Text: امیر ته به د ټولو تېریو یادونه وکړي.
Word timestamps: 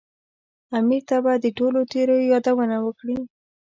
امیر 0.77 1.01
ته 1.09 1.17
به 1.23 1.33
د 1.43 1.45
ټولو 1.57 1.79
تېریو 1.91 2.29
یادونه 2.33 2.77
وکړي. 2.85 3.17